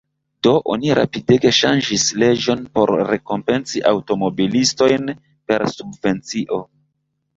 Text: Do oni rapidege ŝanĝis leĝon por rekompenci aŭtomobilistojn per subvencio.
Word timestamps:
Do 0.45 0.51
oni 0.75 0.95
rapidege 0.99 1.51
ŝanĝis 1.57 2.05
leĝon 2.23 2.63
por 2.77 2.93
rekompenci 3.11 3.83
aŭtomobilistojn 3.93 5.15
per 5.53 5.67
subvencio. 5.79 6.63